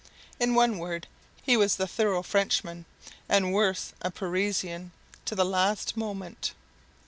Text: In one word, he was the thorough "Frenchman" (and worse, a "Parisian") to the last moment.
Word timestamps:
In 0.39 0.55
one 0.55 0.79
word, 0.79 1.05
he 1.43 1.55
was 1.55 1.75
the 1.75 1.85
thorough 1.85 2.23
"Frenchman" 2.23 2.85
(and 3.29 3.53
worse, 3.53 3.93
a 4.01 4.09
"Parisian") 4.09 4.93
to 5.25 5.35
the 5.35 5.45
last 5.45 5.95
moment. 5.95 6.55